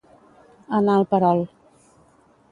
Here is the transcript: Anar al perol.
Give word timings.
Anar 0.77 0.95
al 0.99 1.05
perol. 1.11 1.43